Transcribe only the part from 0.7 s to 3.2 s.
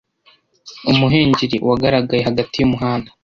Umuhengeri wagaragaye hagati yumuhanda.